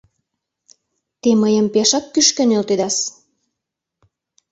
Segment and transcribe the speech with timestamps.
[1.21, 2.97] —Те мыйым пешак кӱшкӧ нӧлтедас.